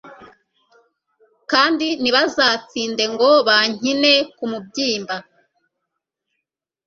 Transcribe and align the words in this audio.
kandi 1.51 1.87
ntibazatsinde 2.01 3.03
ngo 3.13 3.29
bankine 3.47 4.13
ku 4.37 4.45
mubyimba 4.51 5.15